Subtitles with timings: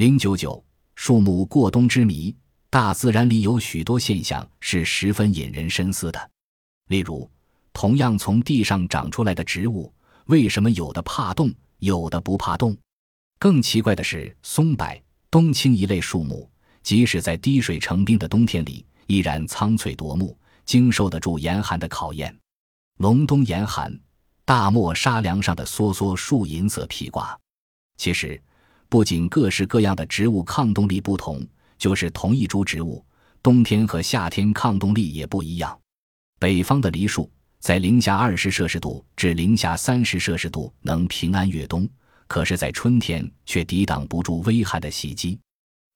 [0.00, 2.34] 零九九，树木过冬之谜。
[2.70, 6.30] 大自然里有许多现象是十分引人深思的，
[6.86, 7.30] 例如，
[7.74, 9.92] 同样从地上长出来的植物，
[10.24, 12.74] 为什么有的怕冻，有的不怕冻？
[13.38, 14.86] 更奇怪的是，松柏、
[15.30, 16.50] 冬青一类树木，
[16.82, 22.34] 即使在滴水成冰的冬天里，依然苍翠夺目，经受得住严寒的考验。
[22.96, 23.94] 隆冬严寒，
[24.46, 27.38] 大漠沙梁上的梭梭树银色披挂。
[27.98, 28.42] 其实，
[28.90, 31.42] 不仅各式各样的植物抗冻力不同。
[31.78, 33.02] 就是同一株植物，
[33.42, 35.80] 冬天和夏天抗冻力也不一样。
[36.38, 41.88] 北方的梨树在零下二十摄氏度至零下三十摄氏度能平安越冬，
[42.26, 45.38] 可是，在春天却抵挡不住危害的袭击。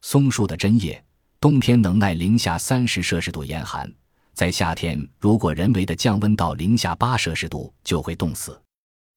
[0.00, 1.04] 松树的针叶
[1.38, 3.92] 冬天能耐零下三十摄氏度严寒，
[4.32, 8.58] 在夏天如果人为的降温到零下八摄氏度，就会冻死。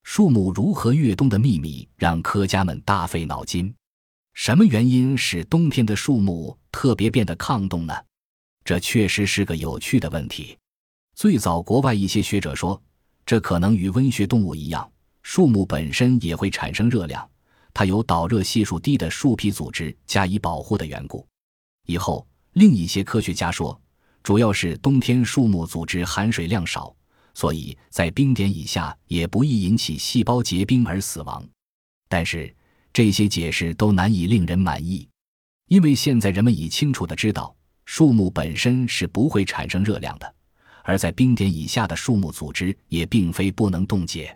[0.10, 3.72] 树木如何越冬的秘密，让科学家们大费脑筋。
[4.34, 7.94] 什么原因使冬天的树木特别变得抗冻呢？
[8.64, 10.58] 这确实是个有趣的问题。
[11.14, 12.82] 最早，国外一些学者说，
[13.26, 14.90] 这可能与温血动物一样，
[15.24, 17.30] 树木本身也会产生热量，
[17.74, 21.28] 它有导热系数低的树皮组织加以保护的缘故。
[21.86, 23.78] 以后，另一些科学家说，
[24.24, 26.96] 主要是冬天树木组织含水量少，
[27.38, 31.48] 所以在冰点以下也不易引起细胞结冰而死亡。
[32.10, 32.52] 但是，
[32.92, 35.08] 这些解释都难以令人满意，
[35.68, 40.36] 因为现在人们已清楚地知道，树木本身是不会产生热量的，
[40.82, 44.36] 而在冰点以下的树木组织也并非不能冻结。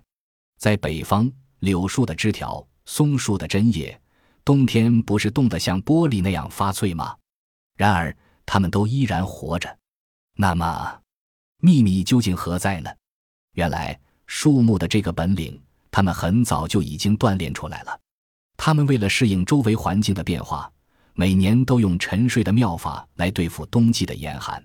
[0.59, 3.99] 在北方，柳树的枝条、松树的针叶，
[4.45, 7.15] 冬天不是冻得像玻璃那样发脆吗？
[7.75, 9.75] 然而，它们都依然活着。
[10.35, 11.01] 那么，
[11.61, 12.89] 秘密究竟何在呢？
[13.53, 17.99] 原来，树木的这个本领，他们很早就已经锻炼出来了。
[18.57, 20.71] 他们为了适应周围环境的变化，
[21.13, 24.63] 每年都用沉睡的妙法来对付冬季的严寒。